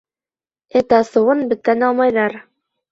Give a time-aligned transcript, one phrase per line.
[0.81, 2.41] Эт асыуын беттән алмайҙар.